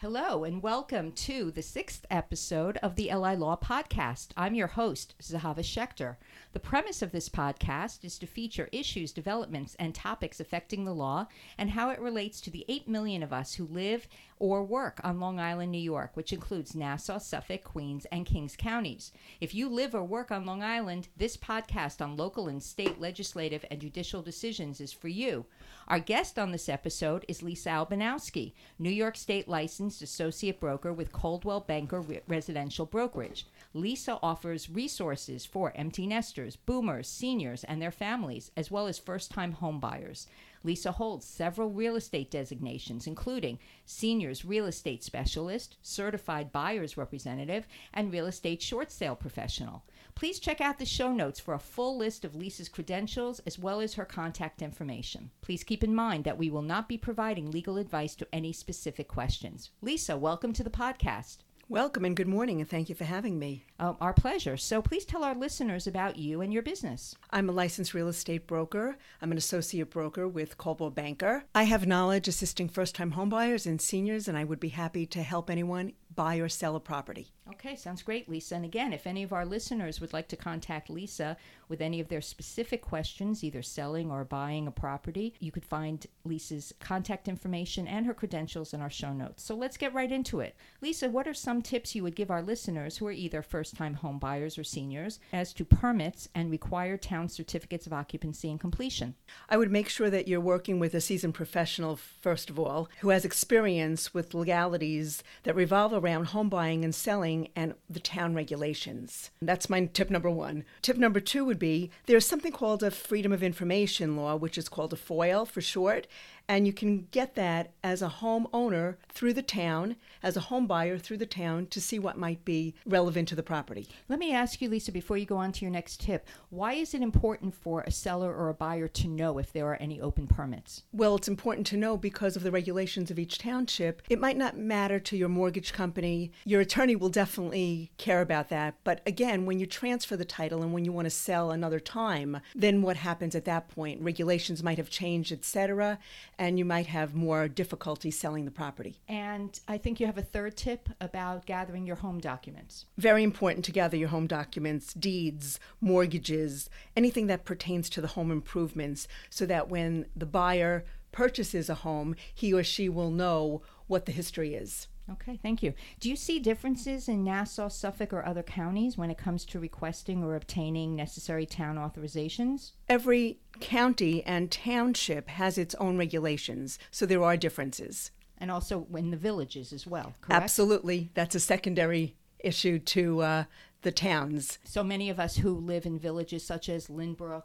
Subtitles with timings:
[0.00, 4.28] Hello, and welcome to the sixth episode of the LI Law Podcast.
[4.36, 6.14] I'm your host, Zehava Schechter.
[6.52, 11.26] The premise of this podcast is to feature issues, developments, and topics affecting the law
[11.58, 14.06] and how it relates to the 8 million of us who live
[14.38, 19.10] or work on Long Island, New York, which includes Nassau, Suffolk, Queens, and Kings counties.
[19.40, 23.64] If you live or work on Long Island, this podcast on local and state legislative
[23.68, 25.46] and judicial decisions is for you.
[25.88, 31.12] Our guest on this episode is Lisa Albinowski, New York State licensed associate broker with
[31.12, 33.46] Coldwell Banker Re- Residential Brokerage.
[33.74, 39.30] Lisa offers resources for empty nesters, boomers, seniors, and their families, as well as first
[39.30, 40.26] time homebuyers.
[40.64, 48.12] Lisa holds several real estate designations, including Seniors Real Estate Specialist, Certified Buyer's Representative, and
[48.12, 49.84] Real Estate Short Sale Professional.
[50.18, 53.78] Please check out the show notes for a full list of Lisa's credentials as well
[53.78, 55.30] as her contact information.
[55.42, 59.06] Please keep in mind that we will not be providing legal advice to any specific
[59.06, 59.70] questions.
[59.80, 61.36] Lisa, welcome to the podcast.
[61.70, 63.66] Welcome and good morning, and thank you for having me.
[63.78, 64.56] Um, our pleasure.
[64.56, 67.14] So please tell our listeners about you and your business.
[67.30, 68.96] I'm a licensed real estate broker.
[69.20, 71.44] I'm an associate broker with Coldwell Banker.
[71.54, 75.22] I have knowledge assisting first time homebuyers and seniors, and I would be happy to
[75.22, 77.28] help anyone buy or sell a property.
[77.48, 78.56] Okay, sounds great, Lisa.
[78.56, 81.36] And again, if any of our listeners would like to contact Lisa
[81.68, 86.06] with any of their specific questions, either selling or buying a property, you could find
[86.24, 89.44] Lisa's contact information and her credentials in our show notes.
[89.44, 90.56] So let's get right into it.
[90.82, 93.94] Lisa, what are some tips you would give our listeners who are either first time
[93.94, 99.14] home buyers or seniors as to permits and required town certificates of occupancy and completion?
[99.48, 103.10] I would make sure that you're working with a seasoned professional, first of all, who
[103.10, 109.30] has experience with legalities that revolve around home buying and selling and the town regulations.
[109.40, 110.64] That's my tip number one.
[110.82, 114.68] Tip number two would be there's something called a Freedom of Information law, which is
[114.68, 116.06] called a FOIL for short,
[116.48, 120.96] and you can get that as a homeowner through the town, as a home buyer
[120.96, 123.86] through the town to see what might be relevant to the property.
[124.08, 126.94] Let me ask you, Lisa, before you go on to your next tip, why is
[126.94, 130.26] it important for a seller or a buyer to know if there are any open
[130.26, 130.84] permits?
[130.92, 134.02] Well, it's important to know because of the regulations of each township.
[134.08, 136.32] It might not matter to your mortgage company.
[136.44, 138.76] Your attorney will definitely care about that.
[138.84, 142.40] But again, when you transfer the title and when you want to sell another time,
[142.54, 144.00] then what happens at that point?
[144.00, 145.98] Regulations might have changed, etc
[146.38, 148.96] and you might have more difficulty selling the property.
[149.08, 152.86] And I think you have a third tip about gathering your home documents.
[152.96, 158.30] Very important to gather your home documents, deeds, mortgages, anything that pertains to the home
[158.30, 164.06] improvements, so that when the buyer purchases a home, he or she will know what
[164.06, 164.86] the history is.
[165.10, 165.72] Okay, thank you.
[166.00, 170.22] Do you see differences in Nassau, Suffolk, or other counties when it comes to requesting
[170.22, 172.72] or obtaining necessary town authorizations?
[172.88, 178.10] Every county and township has its own regulations, so there are differences.
[178.36, 180.42] And also in the villages as well, correct?
[180.42, 181.10] Absolutely.
[181.14, 183.44] That's a secondary issue to uh,
[183.82, 184.58] the towns.
[184.64, 187.44] So many of us who live in villages such as Lynbrook,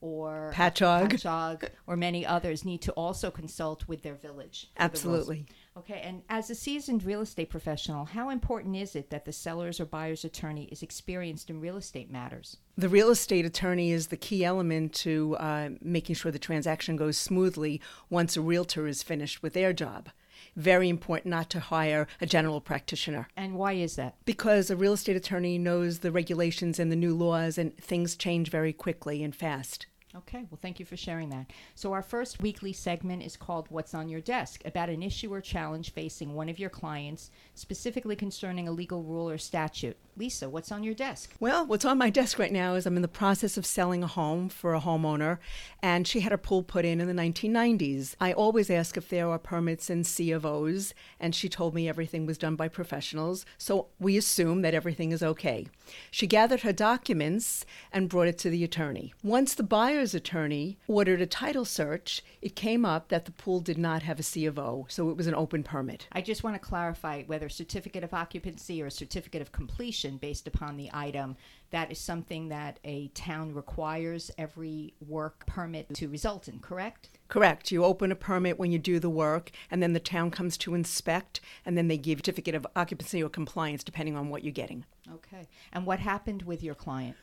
[0.00, 1.10] or Patchogue.
[1.10, 4.70] Patchogue or many others need to also consult with their village.
[4.78, 5.46] Absolutely.
[5.78, 9.78] Okay, and as a seasoned real estate professional, how important is it that the seller's
[9.78, 12.56] or buyer's attorney is experienced in real estate matters?
[12.76, 17.16] The real estate attorney is the key element to uh, making sure the transaction goes
[17.16, 17.80] smoothly
[18.10, 20.08] once a realtor is finished with their job
[20.56, 23.28] very important not to hire a general practitioner.
[23.36, 24.16] And why is that?
[24.24, 28.50] Because a real estate attorney knows the regulations and the new laws, and things change
[28.50, 29.86] very quickly and fast.
[30.16, 31.50] Okay, well, thank you for sharing that.
[31.74, 35.42] So, our first weekly segment is called What's on Your Desk about an issue or
[35.42, 39.98] challenge facing one of your clients, specifically concerning a legal rule or statute.
[40.18, 41.32] Lisa, what's on your desk?
[41.38, 44.08] Well, what's on my desk right now is I'm in the process of selling a
[44.08, 45.38] home for a homeowner,
[45.80, 48.16] and she had a pool put in in the 1990s.
[48.20, 51.88] I always ask if there are permits and C of O's, and she told me
[51.88, 55.68] everything was done by professionals, so we assume that everything is okay.
[56.10, 59.14] She gathered her documents and brought it to the attorney.
[59.22, 63.78] Once the buyer's attorney ordered a title search, it came up that the pool did
[63.78, 66.08] not have a C of O, so it was an open permit.
[66.10, 70.46] I just want to clarify whether certificate of occupancy or a certificate of completion based
[70.46, 71.36] upon the item.
[71.70, 77.10] That is something that a town requires every work permit to result in, correct?
[77.28, 77.70] Correct.
[77.70, 80.74] You open a permit when you do the work, and then the town comes to
[80.74, 84.52] inspect, and then they give a certificate of occupancy or compliance depending on what you're
[84.52, 84.84] getting.
[85.12, 85.46] Okay.
[85.72, 87.16] And what happened with your client?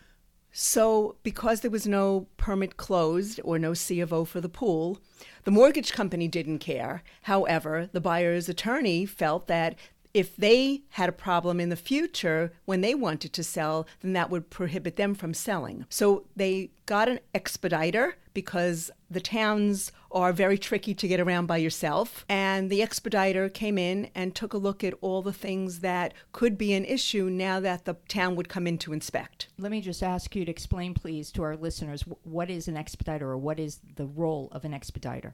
[0.57, 4.99] So, because there was no permit closed or no C of O for the pool,
[5.43, 7.03] the mortgage company didn't care.
[7.23, 9.75] However, the buyer's attorney felt that
[10.15, 14.29] if they had a problem in the future when they wanted to sell, then that
[14.29, 15.85] would prohibit them from selling.
[15.89, 21.57] So they got an expediter because the towns are very tricky to get around by
[21.57, 22.23] yourself.
[22.29, 26.57] And the expediter came in and took a look at all the things that could
[26.57, 29.50] be an issue now that the town would come in to inspect.
[29.57, 33.29] Let me just ask you to explain, please, to our listeners what is an expediter
[33.29, 35.33] or what is the role of an expediter?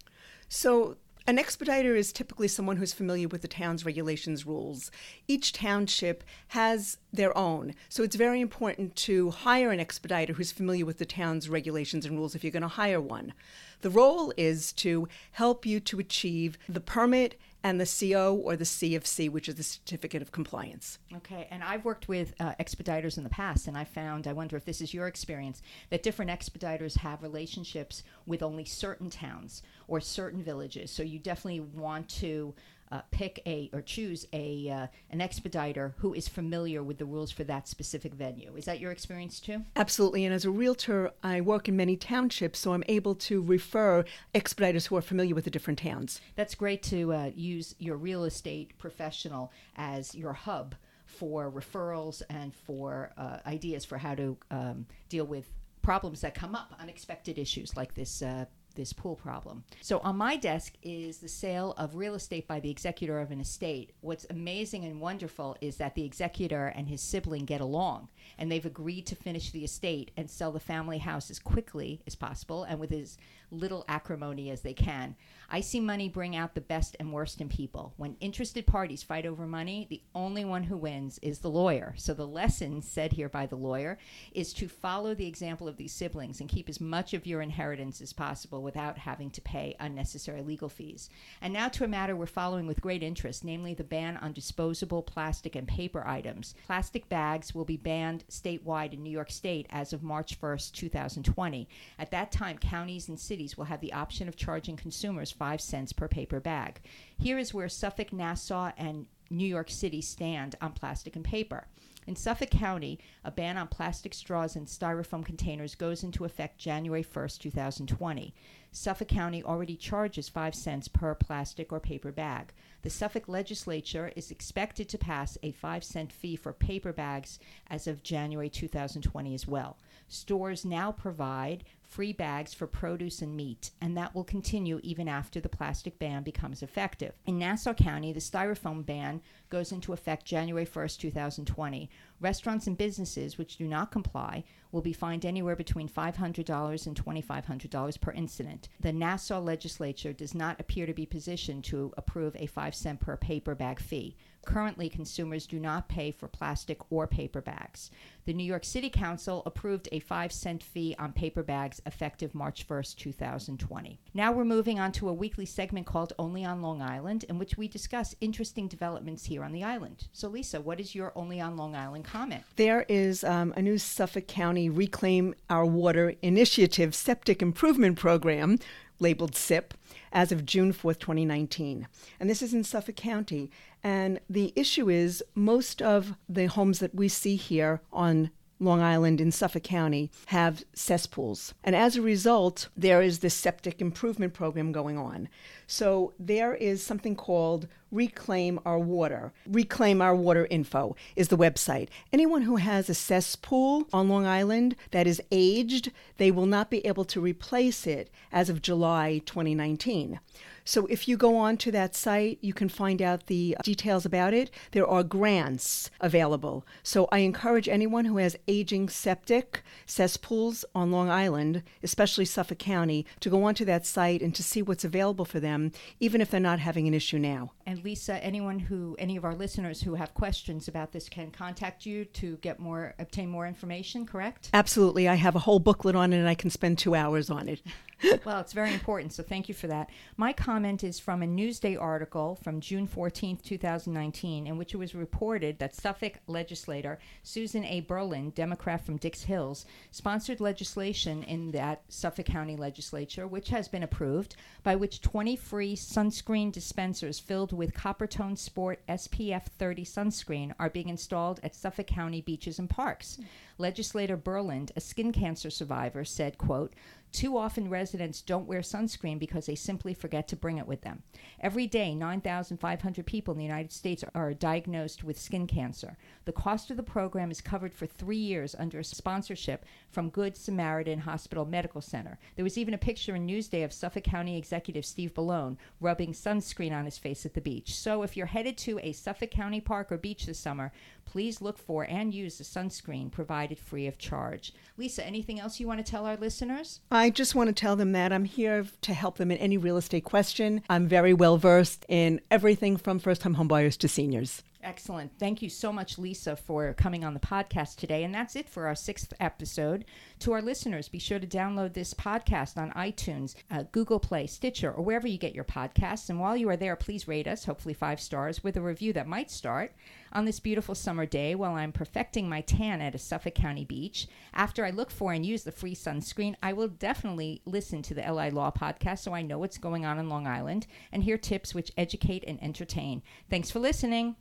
[0.50, 0.98] So,
[1.28, 4.90] an expediter is typically someone who's familiar with the town's regulations rules.
[5.28, 10.86] Each township has their own, so it's very important to hire an expediter who's familiar
[10.86, 13.34] with the town's regulations and rules if you're going to hire one.
[13.82, 18.64] The role is to help you to achieve the permit and the CO or the
[18.64, 20.98] CFC, which is the Certificate of Compliance.
[21.18, 24.56] Okay, and I've worked with uh, expediters in the past, and I found, I wonder
[24.56, 30.00] if this is your experience, that different expediters have relationships with only certain towns or
[30.00, 30.92] certain villages.
[30.92, 32.54] So you definitely want to
[32.92, 37.32] uh, pick a or choose a uh, an expediter who is familiar with the rules
[37.32, 38.56] for that specific venue.
[38.56, 39.64] Is that your experience too?
[39.76, 40.26] Absolutely.
[40.26, 44.04] And as a realtor, I work in many townships, so I'm able to refer
[44.36, 46.22] expediters who are familiar with the different towns.
[46.36, 52.54] That's great to uh, use your real estate professional as your hub for referrals and
[52.54, 55.46] for uh, ideas for how to um, deal with
[55.82, 58.46] problems that come up, unexpected issues like this uh,
[58.76, 59.64] this pool problem.
[59.82, 63.40] So on my desk is the sale of real estate by the executor of an
[63.40, 63.94] estate.
[64.02, 68.66] What's amazing and wonderful is that the executor and his sibling get along and they've
[68.66, 72.80] agreed to finish the estate and sell the family house as quickly as possible and
[72.80, 73.18] with as
[73.52, 75.16] little acrimony as they can.
[75.50, 77.94] I see money bring out the best and worst in people.
[77.98, 81.94] When interested parties fight over money, the only one who wins is the lawyer.
[81.98, 83.98] So the lesson said here by the lawyer
[84.32, 88.00] is to follow the example of these siblings and keep as much of your inheritance
[88.00, 91.10] as possible without having to pay unnecessary legal fees.
[91.42, 95.02] And now to a matter we're following with great interest, namely the ban on disposable
[95.02, 96.56] plastic and paper items.
[96.66, 101.68] Plastic bags will be banned statewide in New York State as of March 1st, 2020.
[102.00, 105.94] At that time, counties and cities will have the option of charging consumers 5 cents
[105.94, 106.82] per paper bag.
[107.18, 111.68] Here is where Suffolk, Nassau, and New York City stand on plastic and paper.
[112.08, 117.04] In Suffolk County, a ban on plastic straws and styrofoam containers goes into effect January
[117.04, 118.34] 1st, 2020.
[118.72, 122.54] Suffolk County already charges 5 cents per plastic or paper bag.
[122.82, 127.38] The Suffolk legislature is expected to pass a 5 cent fee for paper bags
[127.70, 129.78] as of January 2020 as well.
[130.08, 135.42] Stores now provide free bags for produce and meat, and that will continue even after
[135.42, 137.12] the plastic ban becomes effective.
[137.26, 141.90] In Nassau County, the styrofoam ban goes into effect January 1st, 2020.
[142.22, 148.00] Restaurants and businesses which do not comply will be fined anywhere between $500 and $2,500
[148.00, 148.70] per incident.
[148.80, 153.18] The Nassau legislature does not appear to be positioned to approve a 5 cent per
[153.18, 154.16] paper bag fee.
[154.46, 157.92] Currently, consumers do not pay for plastic or paper bags.
[158.26, 162.68] The New York City Council approved a 5 cent fee on paper bags effective March
[162.68, 164.00] 1st, 2020.
[164.14, 167.58] Now we're moving on to a weekly segment called Only on Long Island, in which
[167.58, 170.08] we discuss interesting developments here on the island.
[170.12, 172.44] So, Lisa, what is your Only on Long Island comment?
[172.58, 178.60] There is um, a new Suffolk County Reclaim Our Water Initiative Septic Improvement Program
[179.00, 179.74] labeled SIP
[180.12, 181.88] as of June 4th, 2019.
[182.20, 183.50] And this is in Suffolk County.
[183.82, 188.30] And the issue is most of the homes that we see here on
[188.62, 191.56] Long Island in Suffolk County have cesspools.
[191.64, 195.30] And as a result, there is this septic improvement program going on.
[195.66, 199.34] So there is something called Reclaim Our Water.
[199.48, 201.90] Reclaim Our Water Info is the website.
[202.14, 206.86] Anyone who has a cesspool on Long Island that is aged, they will not be
[206.86, 210.20] able to replace it as of July 2019.
[210.64, 214.06] So if you go on to that site, you can find out the uh, details
[214.06, 214.52] about it.
[214.72, 216.66] There are grants available.
[216.84, 223.06] So I encourage anyone who has aging septic cesspools on Long Island, especially Suffolk County,
[223.20, 226.40] to go onto that site and to see what's available for them, even if they're
[226.40, 227.52] not having an issue now.
[227.66, 231.86] And Lisa, anyone who, any of our listeners who have questions about this can contact
[231.86, 234.50] you to get more, obtain more information, correct?
[234.54, 235.08] Absolutely.
[235.08, 237.62] I have a whole booklet on it and I can spend two hours on it.
[238.26, 239.90] well, it's very important, so thank you for that.
[240.18, 244.94] My comment is from a Newsday article from June 14, 2019, in which it was
[244.94, 247.82] reported that Suffolk legislator Susan A.
[247.84, 253.84] Berland, Democrat from Dix Hills, sponsored legislation in that Suffolk County legislature, which has been
[253.84, 260.70] approved, by which 20 free sunscreen dispensers filled with Coppertone Sport SPF 30 sunscreen are
[260.70, 263.18] being installed at Suffolk County beaches and parks.
[263.62, 266.74] Legislator Berland, a skin cancer survivor, said, quote,
[267.12, 271.04] too often residents don't wear sunscreen because they simply forget to bring it with them.
[271.42, 275.98] Every day, 9,500 people in the United States are diagnosed with skin cancer.
[276.24, 280.38] The cost of the program is covered for three years under a sponsorship from Good
[280.38, 282.18] Samaritan Hospital Medical Center.
[282.36, 286.72] There was even a picture in Newsday of Suffolk County Executive Steve Bellone rubbing sunscreen
[286.72, 287.76] on his face at the beach.
[287.76, 290.72] So if you're headed to a Suffolk County park or beach this summer,
[291.12, 294.54] please look for and use the sunscreen provided free of charge.
[294.78, 296.80] Lisa, anything else you want to tell our listeners?
[296.90, 299.76] I just want to tell them that I'm here to help them in any real
[299.76, 300.62] estate question.
[300.70, 304.42] I'm very well versed in everything from first time homebuyers to seniors.
[304.64, 305.12] Excellent.
[305.18, 308.04] Thank you so much, Lisa, for coming on the podcast today.
[308.04, 309.86] And that's it for our sixth episode.
[310.20, 314.72] To our listeners, be sure to download this podcast on iTunes, uh, Google Play, Stitcher,
[314.72, 316.10] or wherever you get your podcasts.
[316.10, 319.08] And while you are there, please rate us, hopefully five stars, with a review that
[319.08, 319.74] might start
[320.14, 324.08] on this beautiful summer day while I'm perfecting my tan at a Suffolk County beach.
[324.34, 328.02] After I look for and use the free sunscreen, I will definitely listen to the
[328.02, 331.56] LI Law podcast so I know what's going on in Long Island and hear tips
[331.56, 333.02] which educate and entertain.
[333.30, 334.18] Thanks for listening.